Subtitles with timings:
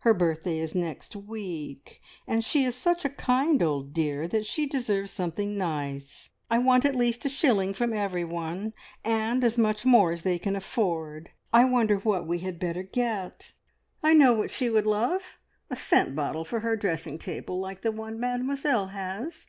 [0.00, 4.66] Her birthday is next week, and she is such a kind old dear that she
[4.66, 6.30] deserves something nice.
[6.50, 8.72] I want at least a shilling from everyone,
[9.04, 11.30] and as much more as they can afford.
[11.52, 13.52] I wonder what we had better get?"
[14.02, 15.38] "I know what she would love!
[15.70, 19.46] A scent bottle for her dressing table like the one Mademoiselle has.